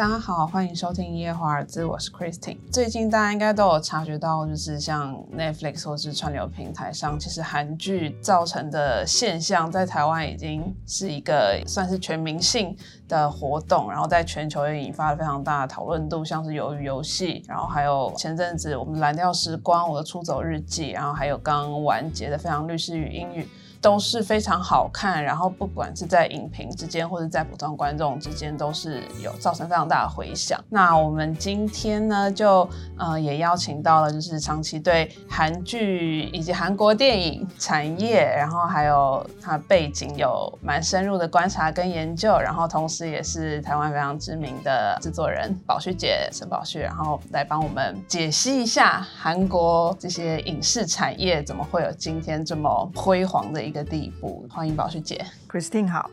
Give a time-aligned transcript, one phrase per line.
[0.00, 2.56] 大家好，欢迎收听《夜华尔兹》，我是 Christine。
[2.72, 12.74] 最近大家应该都有察觉到，就是像 Netflix 或是串流平台上，其实韩剧造成的现象，在台湾已经是一个算是全民性
[13.08, 23.42] 的活动，然后在全球也引发了非常大的讨论度，像是《鱿鱼游戏》，然后还有前阵子我们《蓝调时光》、《我的出走日记》，然后还有刚完结的《非常律师与英语》。
[23.80, 30.62] 都是非常好看，然后不管是在影评之间，或者在普通观众之间，都是有造成非常大的回响。
[30.68, 53.69] 那我们今天呢，就呃也邀请到了，就是长期对韩剧以及韩国电影产业，然后还有它背景有蛮深入的观察跟研究，然后同时也是台湾非常知名的制作人宝旭姐沈宝旭，然后来帮我们解析一下韩国这些影视产业怎么会有今天这么辉煌的。
[53.69, 56.10] 一个地步，欢迎宝旭姐，Christine 好，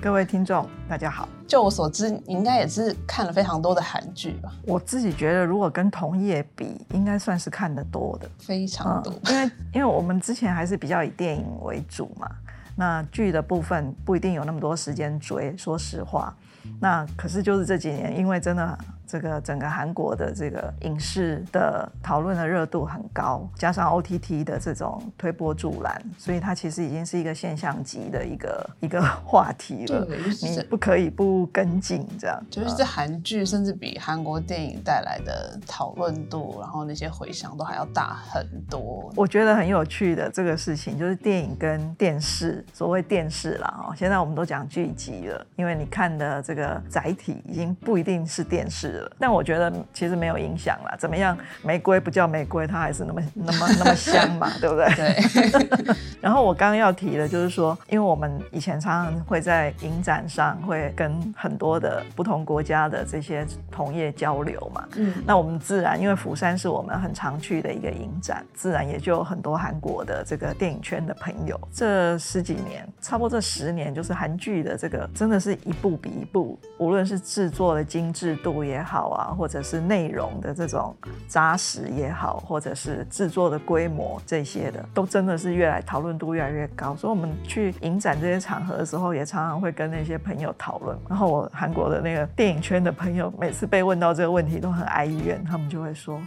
[0.00, 1.28] 各位听众大家好。
[1.46, 4.52] 就我所知，你应该也是看了非常多的韩剧吧？
[4.64, 9.12] 我自己觉得，如果跟同业比，应该算是看得多的，非常多。
[9.30, 12.28] 因为因为我们之前还是比较以电影为主嘛，
[12.74, 16.34] 那剧的部分不一定有那么多时间追，说实话。
[16.80, 18.78] 那可是就是这几年，因为真的。
[19.06, 30.06] 这个整个韩国的这个影视的讨论的热度很高，加上 OTT 的这种推波助澜，所以它其实已经是一个现象级的一个一个话题了。
[30.42, 32.42] 你不可以不跟进这样。
[32.50, 39.12] 就是这韩剧甚至比韩国电影带来的讨论度，然后那些回响都还要大很多。
[39.14, 48.95] 我觉得很有趣的这个事情，就是电影跟电视，所谓电视啦哦，现在我们都讲剧集了，因为你看的这个载体已经不一定是电视。
[49.18, 50.94] 但我觉得其实没有影响啦。
[50.98, 54.86] 怎么样，玫瑰不叫玫瑰，它还是那么那么那么香嘛，对不对？
[54.94, 55.96] 对。
[56.20, 64.88] 然后我刚刚要提的就是说，因为我们以前常常会在影展上会跟很多的不同国家的这些同业交流嘛。
[64.96, 65.14] 嗯。
[65.26, 71.58] 那我们自然，因为釜山是我们很常去的一个影展，自然也就有很多韩国的这个电影圈的朋友。
[71.72, 80.94] 这十几年，差不多这十年，就是韩剧的这个真的是一部比一部，无论是制作的精致度也好好啊，或者是内容的这种
[81.26, 86.94] 扎实也好，或者是制作的规模这些的，都真的是越来讨论度越来越高。
[86.94, 90.96] 所以我们去影展这些场合的时候，也常常会跟那些朋友讨论。
[91.08, 96.20] 然后我韩国的那个电影圈的朋友，每次被问到这个问题都很哀怨，他们就会说：“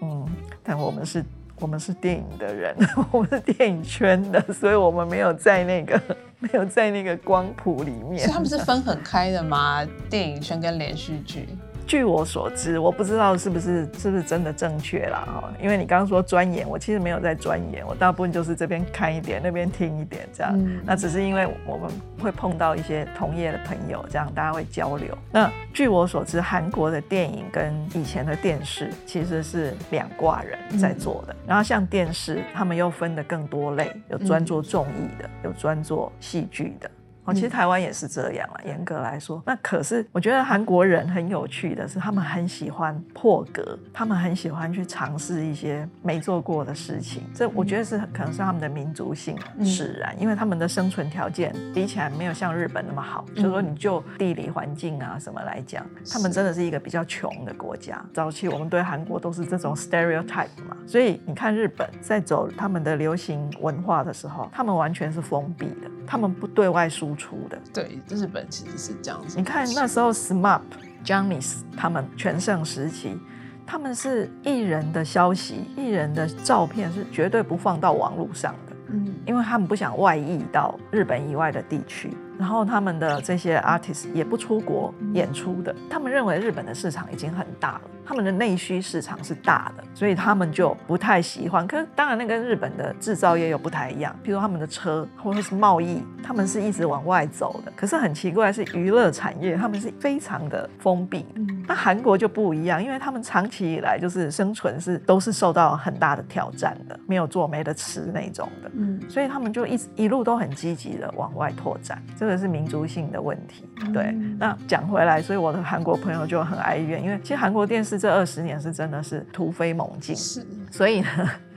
[0.00, 0.24] 嗯，
[0.62, 1.24] 但我们是，
[1.58, 2.76] 我们是电影的人，
[3.10, 6.00] 我们是电影圈的，所以我们没有在那个
[6.38, 9.84] 没有在那个光谱里面。”所以他们是分很开的吗？
[10.08, 11.48] 电影圈跟连续剧？
[11.86, 20.58] 据我所知，我不知道是不是是不是真的正确啦哈，因为你刚刚说钻研，我其实没有在钻研，我大部分就是这边看一点，那边听一点这样。
[20.84, 25.16] 那只是因为我们会碰到一些同业的朋友，这样大家会交流。
[25.30, 31.36] 那据我所知，韩国的电影跟以前的电视其实是两挂人在做的。
[31.46, 36.90] 然后像电视，他们又分的更多类，有专做综艺的，有专做戏剧的。
[37.24, 38.60] 哦，其实台湾也是这样啊。
[38.64, 47.22] 严格来说，那可是我觉得韩国人很有趣的是，他们很喜欢破格，他们很喜欢去尝试一些没做过的事情。
[47.34, 53.24] 这我觉得是可能是他们的民族性使然，因为他们的生存条件比起来没有像日本那么好。
[53.34, 58.04] 就是说，你就地理环境啊什么来讲，他们真的是一个比较穷的国家。
[58.12, 67.13] 早期我们对韩国都是这种 stereotype 嘛，所以你看日本在走他们的流行文化的时候，他们完全是封闭的，他们不对外输。
[67.16, 69.36] 出的对日本其实是这样子。
[69.36, 70.60] 你看那时候 SMAP、
[71.02, 73.18] j a n i c e 他们全盛时期，
[73.66, 82.10] 他们是艺人的消息、艺人的照片是绝对不放到网络上的，嗯，因为他们不想外溢到日本以外的地区。
[82.38, 87.80] 然后他们的这些 artist 也不出国演出的，他们认为日本的市场已经很大了。
[88.06, 91.66] 他们的内需市场是大的，所以他们就不太喜欢。
[91.66, 94.14] 可是当然，那跟日本的制造业又不太一样。
[94.22, 97.72] 譬如他们的车或者是贸易，他们是一直往外走的。
[97.74, 101.24] 可是很奇怪，是娱乐产业，他们是非常的封闭。
[101.66, 108.70] 那韩国就不一样，因为他们长期以来就是生存是都是受到很大的挑战的，没有做没得吃那种的。
[108.74, 112.02] 嗯，所以他们就一一路都很积极的往外拓展。
[112.24, 113.64] 这个是民族性的问题。
[113.92, 117.94] 对，那讲回来，所以我的韩国朋友就很哀怨，因为其实韩国电视。
[118.04, 121.06] 这二十年是真的是突飞猛进，是，所以呢，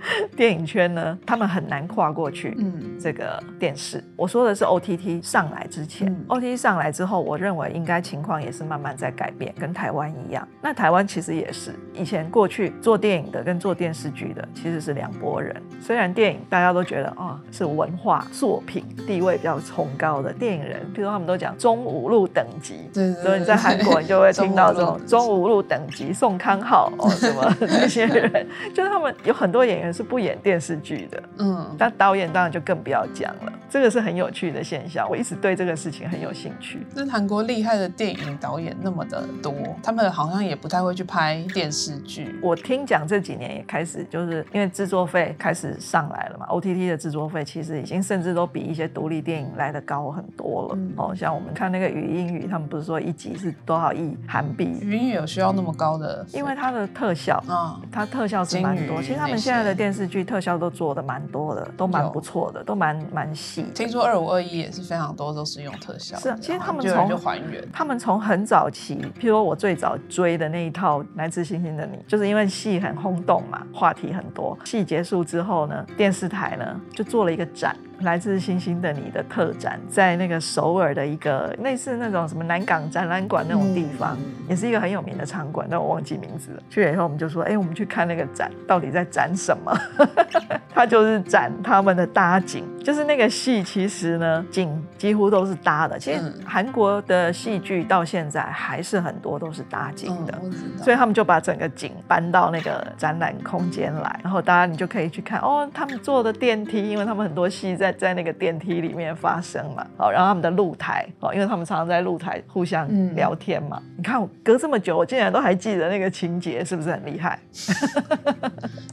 [0.35, 2.55] 电影圈呢，他们很难跨过去。
[2.57, 10.47] 嗯，这个电视，我说的是 OTT 上来之前，OTT 上来之后，我认为应该情况也是慢慢在改变，跟台湾一样。
[10.61, 15.55] 那台湾其实也是，以前过去做电影的跟做电视剧的其实是两拨人。
[15.81, 29.87] 虽然电影大家都觉得啊是文化作品，地位比较崇高的电影人，比如他们都讲中五路等级，所以你在韩国你就会听到这种 中五路等级宋康昊哦什么 那些人，就是他们有很多演员。
[29.94, 33.54] 是不演电视剧的，嗯，那导演当然就更不要讲了。
[33.69, 36.86] 这个是很有趣的现象，我一直对这个事情很有兴趣。
[36.95, 39.54] 那韩国厉害的电影导演那么的多，
[39.84, 42.39] 他们好像也不太会去拍电视剧。
[42.42, 50.80] 我听讲这几年也开始，就是因为制作费开始上来了嘛，OTT 的制作费其实已经甚至都比一些独立电影来的高很多了。
[50.95, 54.80] 哦，像我们看那个语音语，他们不是说一集是多少亿韩币？
[54.81, 56.25] 语音语有需要那么高的？
[56.31, 59.01] 因为它的特效嗯，它特效是蛮多。
[59.01, 63.63] 其实他们现在的电电视剧特效都做的蛮多的，都蛮不错的，都蛮蛮细。
[63.74, 66.18] 听说二五二一也是非常多，都是用特效。
[66.18, 74.57] 是啊，其实他们从就还原，他们从很早期，譬如我最早追的那一套《来自星星的你》，就是因为戏很轰动嘛，话题很多。
[74.65, 77.73] 戏结束之后呢，电视台呢就做了一个展。
[78.01, 84.15] 来自星星的你的特展，在那个首尔的一个类似那种什么南港展览馆那种地方，
[84.47, 86.63] 也是一个很有名的场馆，但我忘记名字了。
[86.69, 89.75] 去了以后，我们就说，哎，我们去看那个展，到底在展什么？
[90.69, 96.00] 他就是展他们的搭景，就是那个戏，其实呢，景几乎都是搭的。
[96.00, 100.34] 其实韩国的戏剧到现在还是很多都是搭景的，
[100.81, 109.86] 所以他们就把整个景搬到那个展览空间来，然后大家你就可以去看哦，他们坐的电梯，因为他们很多戏在在那个电梯里面发生嘛。
[109.98, 113.83] 好，然后他们的露台哦，因为他们常常在露台互相聊天嘛。
[113.98, 117.38] 你看我隔这么久，我竟然都还记得那个情节，是不是很厉害？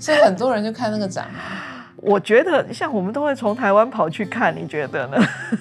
[0.01, 1.74] 所以很多人就看那个展嘛。
[2.05, 5.17] 我觉得像我们都会从台湾跑去看，你觉得呢？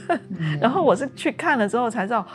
[0.59, 2.25] 然后我是去看了之后才知道，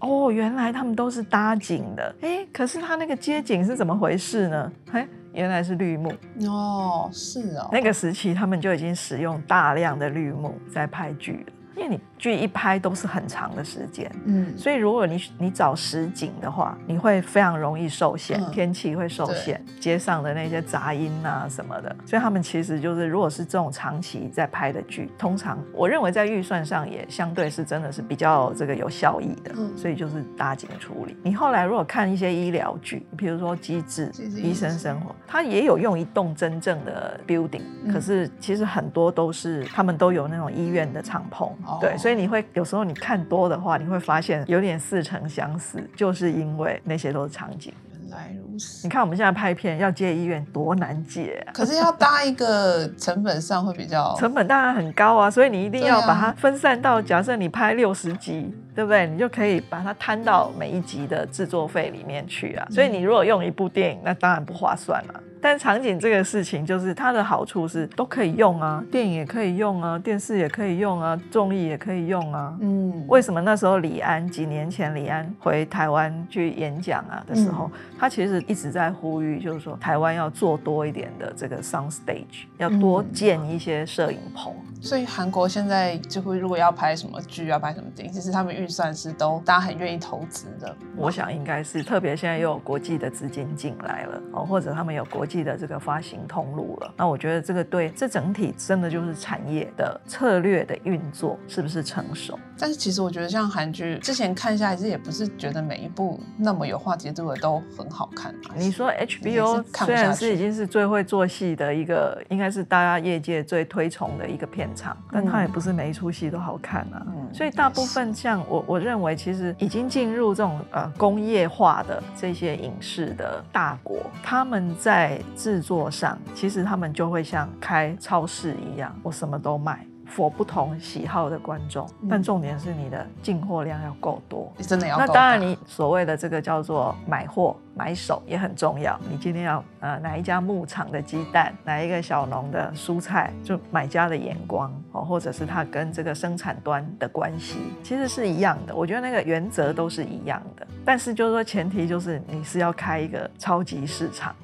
[0.00, 2.14] 哦，原来他们都是搭景的。
[2.20, 4.72] 哎，可是他那个街景是怎么回事呢？
[4.92, 6.12] 哎，原来是绿幕。
[6.46, 7.68] 哦，是哦。
[7.72, 11.98] 那个时期他们就已经使用大量的绿幕在拍剧了，因为你。
[12.24, 31.14] 剧一拍都是很长的时间，嗯，所以如果你你找实景的话，你会非常容易受限，天气会受限，街上的那些杂音啊什么的，所以他们其实就是，如果是这种长期在拍的剧，通常我认为在预算上也相对是真的是比较这个有效益的，嗯，所以就是搭景处理。
[31.22, 42.13] 你后来如果看一些医疗剧，比如说《机智医生生活》，它也有用一栋真正的 building，可是其实很多都是他们都有那种医院的敞篷，对，所以。
[42.14, 47.72] 你会有时候你看多的话，你会发现有点似曾相识，就是因为那些都是场景。
[48.00, 48.86] 原来如此。
[48.86, 59.06] 你看我们现在拍片要接医院多难接，可是要搭一个成本上会比较成本当然很高啊，所以你一定要把它分散到，假设你拍六十集，对不对？
[59.06, 62.66] 你就可以把它摊到每一集的制作费里面去啊。
[62.70, 65.20] 所以你如果用一部电影，那当然不划算了。
[65.44, 72.56] 但场景这个事情，就是它的好处是都可以用啊，电影也可以用啊，电视也可以用啊，综艺也可以用啊。
[72.62, 84.50] 嗯，为什么那时候李安几年前李安回台湾去演讲啊的时候，他其实一直在呼吁，就是说台湾要做多一点的这个 sound stage，要多建一些摄影棚。
[84.80, 90.74] 所以韩国现在就会如果要拍什么剧，要拍什么电影，其实他们预算是都大家很愿意投资的。
[90.96, 95.33] 我想应该是，特别现在又有国际的资金进来了哦，或者他们有国际。
[95.42, 102.38] 的这个发行通路了，那我觉得这个对这整体真的就是产业的策略的运作是不是成熟？
[102.58, 108.32] 但是其实我觉得像韩剧之前看下来，其实也不是觉得每一部那么有话题度的都很好看。
[108.56, 117.06] 你说 HBO 虽然是已经是最会做戏的一个，应该是大家业界最推崇的一个片场，但它也不是每一出戏都好看啊。
[117.32, 129.86] 所以大部分像我我认为，其实已经进入这种呃工业化的这些影视的大国，他们在制作上，其实他们就会像开超市一样，我什么都卖。
[130.14, 134.96] for 不同喜好的观众，但重点是你的进货量要够多，真的要。
[134.98, 139.00] 那当然，你所谓的这个叫做买货买手也很重要。
[139.10, 148.76] 你今天要呃哪一家牧场的鸡蛋，哪一个小农的蔬菜，就买家的眼光哦，或者是他跟这个生产端的关系，其实是一样的。
[148.76, 154.36] 我觉得那个原则都是一样的，但是就是说前提就是你是要开一个超级市场，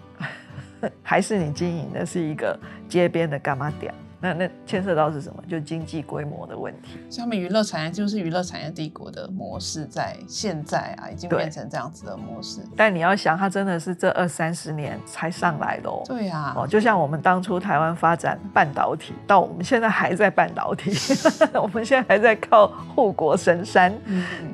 [1.02, 2.58] 还是你经营的是一个
[2.88, 3.92] 街边的干妈店？
[4.20, 5.42] 那那牵涉到是什么？
[5.48, 6.98] 就经济规模的问题。
[7.16, 12.60] 他们娱乐产业就是娱乐产业帝国的模式，在现在啊，已经变成这样子的模式。
[12.76, 16.02] 但你要想，它真的是这二三十年才上来的哦。
[16.06, 20.92] 对呀，哦，就像我们当初台湾发展半导体，到我们现在还在半导体，
[21.60, 23.92] 我们现在还在靠护国神山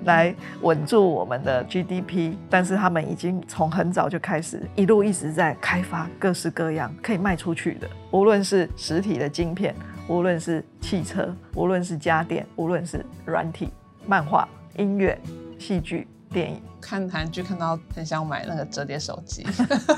[0.04, 2.36] 来稳住我们的 GDP。
[2.48, 9.74] 但是他们已经从很早就开始一路一直在开发各式各样可以卖出去的，无论是实体的晶片，
[10.06, 13.70] 无论是汽车，无论是家电，无论是软体、
[14.06, 15.18] 漫画、音乐、
[15.58, 16.06] 戏剧、
[16.36, 16.60] 电影。
[16.78, 19.44] 看韩剧看到很想买那个折叠手机，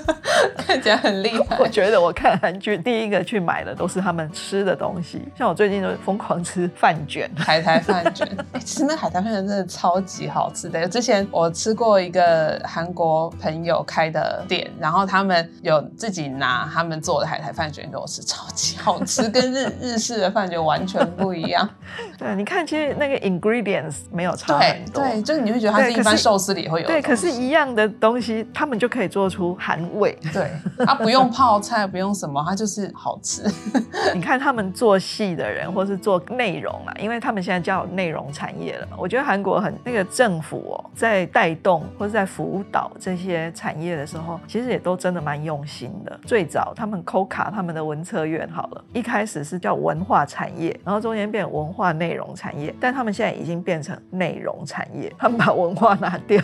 [0.56, 1.58] 看起来很厉害。
[1.58, 8.26] 我觉得我看韩剧第一个去买的都是他们吃的东西，像我最近就疯狂吃饭卷，海苔饭卷。
[8.52, 10.88] 哎其实那海苔饭卷真的超级好吃的。
[10.88, 21.68] 之前我吃过一个韩国朋友开的店，然后他们有自己拿他们做的海苔饭卷给我吃，超级好吃，跟日日式的饭卷完全不一样。
[22.16, 26.86] 对，你看，其实那个 ingredients 没有差很多，对，就是你会觉得它是一般寿司里会有。
[26.86, 30.16] 对，可是，一样的东西，他们就可以做出韩味。
[30.32, 30.50] 对，
[30.84, 33.42] 它不用泡菜，不用什么，它就是好吃。
[34.14, 38.96] 你看他们做戏的人，或是做内容啊，因为他们现在叫内容产业了嘛。
[38.98, 46.20] 我觉得韩国很那个政府哦，在带动或是在辅导这些产业的时候，其实也都真的蛮用心的。
[46.26, 56.42] 最早他们 c 卡他们的文策院好了，一开始是叫文化产业，然后中间变文化内容产业，但他们现在已经变成内容产业，他们把文化拿掉。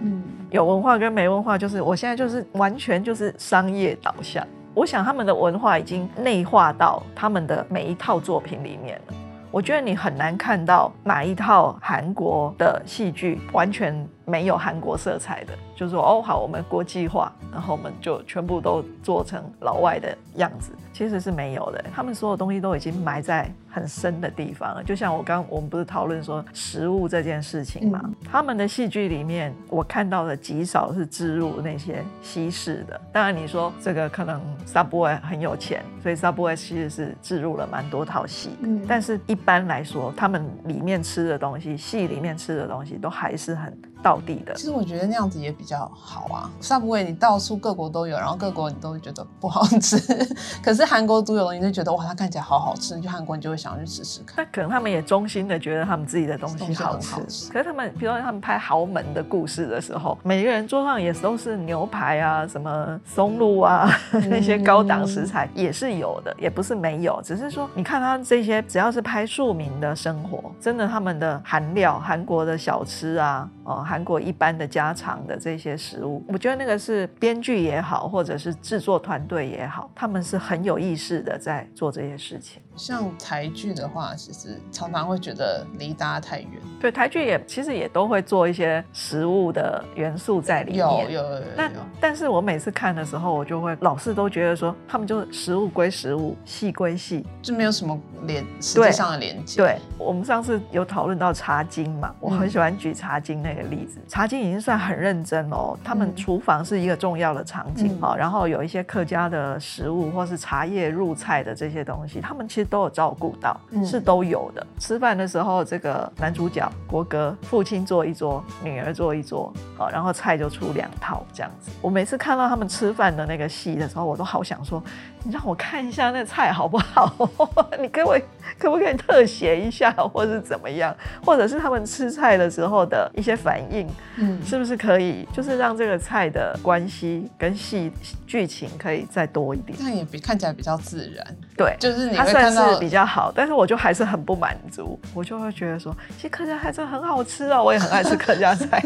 [0.00, 4.46] 嗯， 有文化跟没文化，就是我现在就是完全就是商业导向。
[4.74, 9.14] 我想他们的文化已经内化到他们的每一套作品里面了。
[9.50, 15.54] 我觉得你很难看到哪一套韩国的戏剧完全没有韩国色彩的。
[15.74, 21.82] 就是说，哦，好，我们国际化，然后我们就全部都做成老外的样子，其实是没有的。
[21.94, 24.82] 他们所有东西都已经埋在很深的地方了。
[24.82, 28.00] 就像我刚我们不是讨论说食物这件事情嘛？
[28.24, 32.98] 他们的戏剧里面，我看到的极少是植入那些西式的。
[33.12, 38.48] 当然，你说这个可能 Subway 很有钱，所以 Subway 其实是植入了蛮多套戏。
[38.62, 43.78] 嗯，但是一般来说，他们里面吃的东西，戏里面吃的东西，都还是很。
[44.06, 46.48] 到地的，其实我觉得那样子也比较好啊。
[46.62, 50.00] Subway 你到处各国都有，然后各国你都会觉得不好吃。
[50.62, 54.36] 可是韩国独有的，你就觉得哇，它看起来好好吃，你去韩国你就会想要去试试看。
[54.36, 57.50] 那可能他们也衷心的觉得他们自己的东西好吃。
[57.50, 63.90] 可是他们，比如说他们拍豪门的故事的时候，每个人桌上也都是牛排啊，什么松露啊，
[64.30, 67.20] 那些高档食材也是有的，也不是没有。
[67.24, 73.82] 只是说，你看他这些，只要是拍庶民的生活，真的他们的韩料、韩国的小吃啊，哦。
[73.96, 82.60] 韩国一般的家常的这些食物，我觉得那个是编剧也好，或者是制作团队也好，他们是很有意识的在做这些事情。
[82.76, 86.50] 像台剧的话，其实常常会觉得离大家太远。
[86.78, 90.78] 对，台剧也其实也都会做一些食物的元素在里面。
[90.78, 91.42] 有有有。
[91.56, 99.62] 那但是我每次看的时候，我就会老是都觉得说，他们就是食物归食物，戏归戏，就没有什么连实际上的连接。
[99.62, 103.98] 对，我们上次有讨论到茶经嘛，我很喜欢举茶经那个例子。
[104.06, 114.66] 茶经已经算很认真哦，他们厨房是一个重要的场景啊，然后有一些客家的食物或是茶叶入菜的这些东西，他们其实都有照顾到，是都有的。
[114.78, 121.70] 吃饭的时候，这个男主角国哥父亲坐一桌，女儿坐一桌，好，然后菜就出两套这样子。
[121.80, 124.82] 我每次看到他们吃饭的那个戏的时候，我都好想说，
[125.26, 127.12] 你让我看一下那菜 好不好？
[127.80, 128.16] 你给我
[128.58, 130.94] 可不可以特写一下， 或是怎么样？
[131.24, 133.86] 或者是他们吃菜的时候的一些反应？
[134.18, 137.92] 嗯，是不是可以，就是让这个菜的关系跟戏
[138.24, 139.76] 剧情可以再多一点？
[139.82, 141.36] 那也比看起来比较自然。
[141.56, 148.80] 对，就是你会看到比较好，但是我就还是很不满足，我就会觉得说，其实客家菜真的很好吃啊，我也很爱吃客家菜，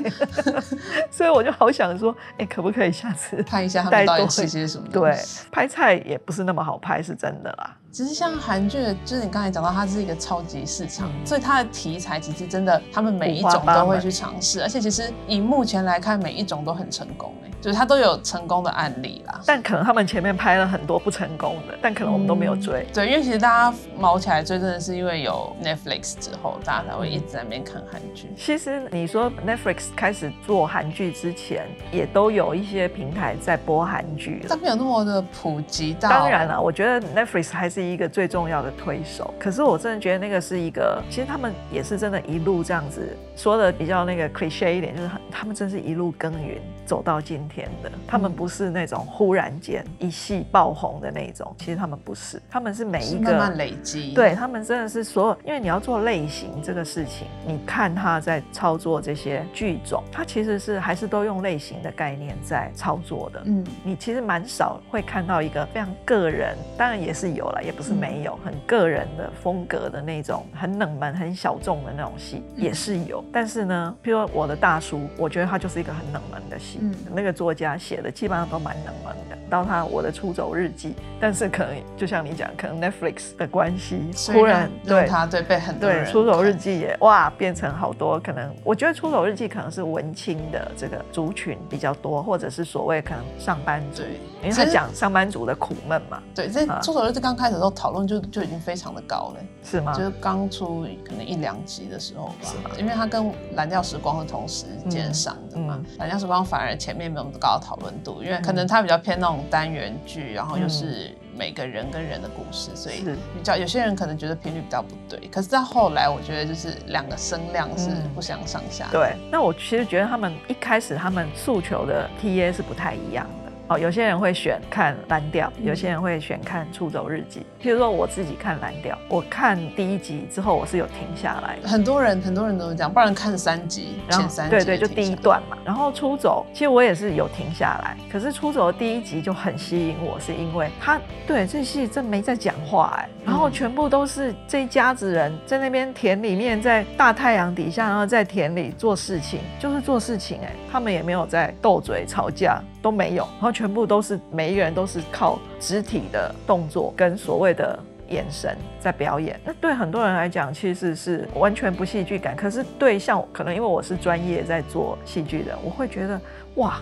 [1.10, 4.86] 所以我就好想说，哎，可不可以下次看一下他们到底吃些什么？
[4.90, 5.14] 对，
[5.52, 7.76] 拍菜也不是那么好拍，是真的啦。
[7.92, 19.40] 其实像韩剧，就是你刚才讲到，它是一个超级市场，所以它的题材其实真的，他们每一种都会去尝试，而且其实以目前来看，每一种都很成功哎，就是它都有成功的案例啦。
[19.44, 22.86] 但可能他们前面拍了很多不成功的，但可能我们都没有追。
[22.94, 28.30] 对，因为其实大家毛起来追，真的是因为有 Netflix 之后，大家才会一直在那边看韩剧。
[28.36, 36.08] 其实你说 Netflix 开始做韩剧之前，也都有一些平台在播韩剧，但没有那么的普及到。
[36.08, 37.79] 当然了，我觉得 Netflix 还是。
[37.80, 76.80] 是一个最重要的推手，可是我真的觉得那个是一个，其实他们也是真的一路这样子说的比较那个 cliche 一点，就是他们真是一路耕耘走到今天的，他们不是那种忽然间一戏爆红的那种，其实他们不是，他们是每一个慢慢累积，对他们真的是所有，因为你要做类型这个事情，你看他在操作这些剧种，他其实是还是都用类型的概念在操作的，嗯，你其实蛮少会看到一个非常个人，当然也是有了，也不是没有，很个人的风格的那种很冷门、很小众的那种戏也是有，但是呢，譬如说我的大叔，我觉得他就是一个很冷门的戏，
[77.14, 79.38] 那个作家写的基本上都蛮冷门的。
[79.48, 94.04] 到他我的出走日记，但是可能就像你讲，可能 Netflix 的关系，突然对他对被很多对出走日记也哇变成好多可能，我觉得出走日记可能是文青的这个族群比较多，或者是所谓可能上班族，
[94.40, 96.22] 因为他讲上班族的苦闷嘛。
[96.32, 99.92] 对，这出走日记刚开始的时候讨论就就已经非常的高了，是吗？
[99.92, 102.34] 就是刚出可能一两集的时候吧，
[102.74, 109.44] 是因为他跟蓝调时光是同时间上的嘛，蓝调时光反而前面没有那么高的讨论度，因为可能他比较偏那种。
[109.50, 115.18] 单元剧，然后又是每个人跟人的故事，所以比较有些人可能觉得频率比较不对。
[115.26, 118.86] 可是到后来，我觉得就是两个声量是不相上下。
[118.92, 123.26] 对，那我其实觉得他们一开始他们诉求的 TA 是不太一样。
[123.70, 127.46] 哦，有些人会选看蓝调，有些人会选看出走日记。
[127.62, 131.56] 譬如说我自己看蓝调，我看第一集之后，我是有停下来。
[131.62, 135.56] 很多人很多人都是这样，不然看三集，前三集对对，就第一段嘛。
[135.64, 137.96] 然后出走，其实我也是有停下来。
[138.10, 152.60] 可是出走的第一集就很吸引我，是因为他对这戏真没在讲话哎，然后全部都是这一家子人在那边田里面，在大太阳底下，然后在田里做事情，就是做事情哎，他们也没有在斗嘴吵架。
[152.82, 159.38] 都没有，然后全部都是每一个人都是靠肢体的动作跟所谓的眼神在表演。
[159.44, 162.34] 那对很多人来讲，其实是完全不戏剧感。
[162.36, 166.20] 可是对像可能因为我是专业在做戏剧的，我会觉得
[166.56, 166.80] 哇。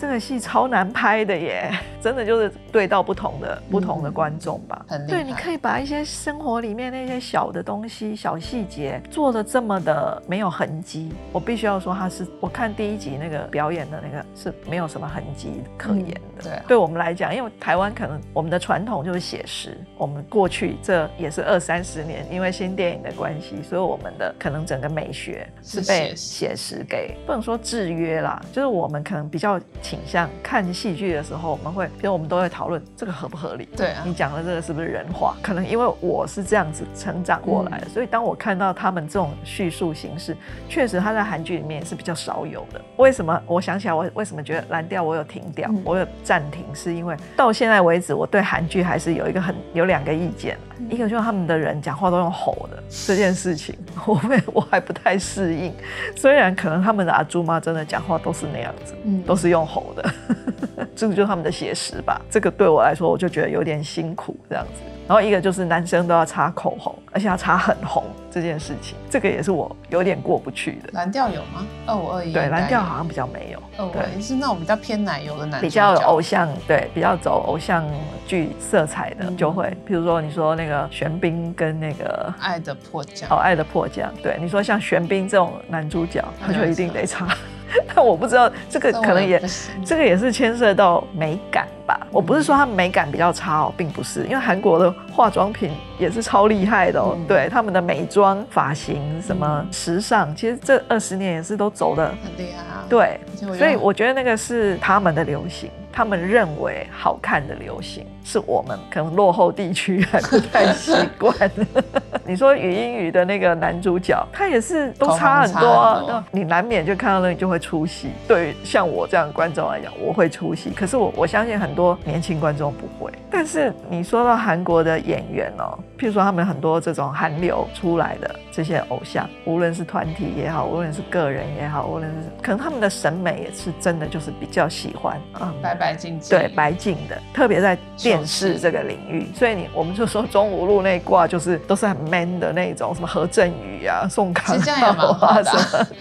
[0.00, 1.70] 这个戏超难拍的耶，
[2.02, 4.84] 真的就是对到不同的不同的观众吧。
[5.08, 11.12] 对，你可以把一些生活里面那些小的东西、小细节做的这么的没有痕迹。
[11.30, 16.42] 我必须要说，他是我看第一集那个表演的那个是没有什么痕迹可言的。
[16.42, 29.60] 对，对我们来讲，因为台湾可能我们的传统就是写实，我们过去这也是二三十年，因为新电影的关系，所以我们的可能整个美学是被写实给不能说制约啦，就是我们可能比较。
[29.82, 33.68] 倾向看戏剧的时候，我们会，比如我们都会讨论这个合不合理。
[33.76, 35.36] 对啊，你讲的这个是不是人话？
[35.42, 40.36] 可能因为我是这样子成长过来的，所以当我看到他们这种叙述形式，
[40.68, 42.80] 确实他在韩剧里面是比较少有的。
[42.96, 43.38] 为什么？
[43.46, 50.56] 我想起来，我为什么觉得蓝调我有停掉，我有暂停，是因为到现在为止，我对韩剧还是有一个很有两个意见。
[50.90, 54.20] 一个就是他们的人讲话都用吼的这件事情，我
[54.52, 55.72] 我还不太适应。
[56.16, 60.10] 虽然可能他们的阿朱妈真的讲话都是那样子，嗯，都是用吼的，
[60.94, 62.20] 这个就是他们的写实吧。
[62.30, 64.82] 这个对我来说，我就觉得有点辛苦这样子。
[65.08, 70.90] 然后一个就是男生都要擦口红，而且要擦很红这件事情，这个也是我有点过不去的。
[70.92, 71.66] 蓝调有吗？
[71.86, 73.62] 二五二一对，蓝调好像比较没有。
[73.76, 77.84] 二五二一是那种比较偏奶油的男，比较偶像对，比较走偶像
[78.26, 87.26] 剧色彩的就会，譬如说你说那个玄彬跟那个爱的迫降哦，爱的迫降，对，你说像玄彬这种男主角，他就一定得擦。
[87.94, 89.42] 但我不知道这个可能也，
[89.84, 92.06] 这个也是牵涉到美感吧。
[92.10, 97.16] 我不是说它美感比较差哦，并不是，因为韩国的化妆品也是超厉害的哦。
[97.26, 102.84] 对他们的美妆、发型什么时尚，其实这二十年也是都走的很厉害啊。
[102.88, 103.20] 对，
[103.56, 105.70] 所以我觉得那个是他们的流行。
[105.94, 111.34] 他们认为好看的流行，是我们可能落后地区还不太习惯。
[112.24, 118.10] 你说语音语的那个男主角，他也是都差很多，你难免就看到那你就会出戏。
[118.28, 120.70] 对，像我这样观众来讲，我会出戏。
[120.70, 123.12] 可是我我相信很多年轻观众不会。
[123.30, 135.52] 但是你说到韩国的演员哦，譬如说他们很多这种韩流出来的这些偶像，无论是团体也好，无论是个人也好，无论是可能他们的审美也是真的就是比较喜欢嗯。
[135.62, 137.76] 白白净对白净的，特别在
[138.12, 145.56] 电视这个领域，所以你我们就说中五路那一挂就是都是很 man 的那种，什么何振宇啊、宋康昊什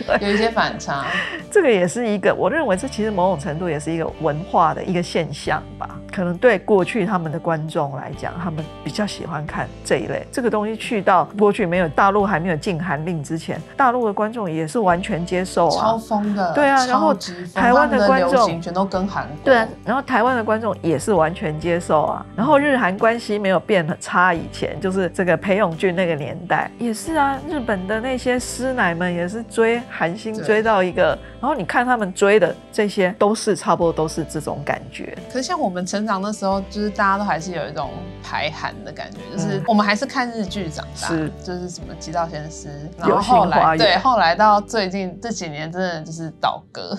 [0.05, 1.05] 么，有一些反差。
[1.49, 6.00] 这个也是一个，我认为这其实某种程度也是一个文化的一个现象吧。
[6.11, 10.25] 可能对过去他们的观众来讲，他们比较喜欢看这一类。
[10.31, 16.53] 这个东西去到过去没有大陆还没有禁韩令之前，大陆的观众也是完全接受啊，超疯的。
[16.53, 17.13] 对啊，然后
[17.53, 19.35] 台湾的观众全都跟韩国。
[19.43, 22.25] 对啊，然后台湾的观众也是完全接受啊。
[22.35, 27.37] 然后日韩关系没有变很差，以前就是这个裴勇俊那个年代也是啊。
[27.49, 35.17] 日本的那些师奶们也是追韩星追到一个，然后你看他们追的这些都是差不多都是这种感觉。
[35.27, 37.91] 可是像我们成长的时候，就是大家都还是有一种
[38.23, 46.97] 排韩的感觉，就是我们还是看日剧长大，是就是什么《极道先师》，然后后来对后来到最近这几年，真的就是倒戈。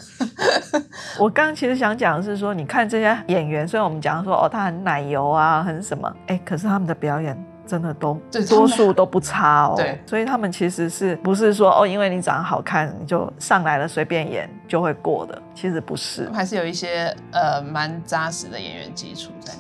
[1.19, 7.37] 我刚刚其实想讲的是说，你看这些演员，虽然我们讲说哦，他很奶油啊，很什么，哎，可是他们的表演。
[7.67, 19.53] 真的都多数都不差哦，对，所以他们其实是不是说哦，因为你长得好看，你就上来了随便演就会过的，其实不是，还是有一些呃蛮扎实的演员基础在。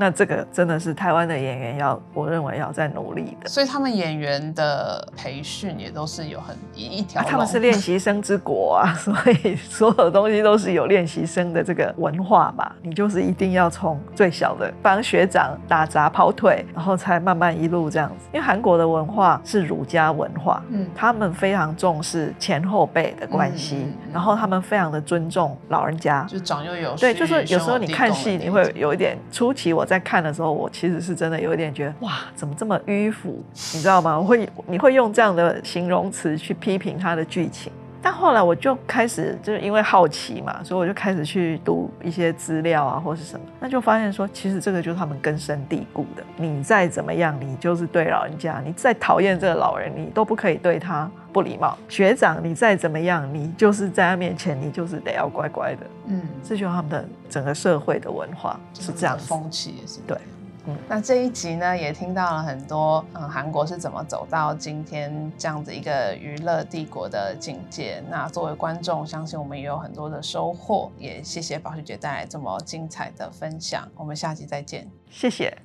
[0.00, 3.46] 那这个真的是台湾的演员要，我认为要在努力的。
[3.50, 7.22] 所以他们演员的培训也都是有很一条。
[7.22, 12.74] 他们是练习生之国啊， 所以所有东西都是有练习生的这个文化吧。
[12.80, 18.26] 你就是一定要从最小的帮学长打杂跑腿，然后才慢慢一路这样子。
[18.32, 27.02] 因为韩国的文化是儒家文化，嗯，他们非常重视前后辈的关系，然后他们非常的尊重老人家，就长幼有序。
[27.02, 29.86] 对，就是有时候你看戏，你会有一点出奇我。
[29.90, 33.42] 在看的时候，我其实是真的有一点觉得，哇，怎么这么迂腐？
[33.74, 34.16] 你知道吗？
[34.16, 37.72] 我会，你会用这样的形容词去批评他的剧情。
[38.02, 46.22] 但后来我就开始，就是因为好奇嘛，所以我就开始去读一些资料啊，或是什么，那就发现说，其实这个就是他们根深蒂固的。
[46.36, 51.76] 你再怎么样，你就是对老人家，你再讨厌这个老人，你都不可以对他不礼貌。
[51.88, 55.86] 学长，你再怎么样，你就是在他面前，你就是得要乖乖的。
[56.06, 60.16] 嗯，这就是他们的整个社会的文化是这样，风气也是对。
[60.66, 68.02] 嗯，那这一集呢，也听到了很多，嗯，韩国是怎么走到今天这样子一个娱乐帝国的境界。
[68.10, 70.90] 那作为观众，相信我们也有很多的收获。
[70.98, 74.86] 也谢谢宝旭姐带来这么精彩的分享，我们下集再见。
[75.08, 75.56] 谢谢。